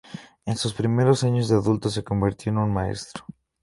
[0.47, 3.23] En sus primeros años de adulto se convirtió en un maestro.